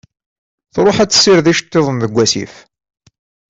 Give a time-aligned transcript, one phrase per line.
[0.75, 2.53] Tṛuḥ ad d-tessired iceṭṭiḍen seg wasif.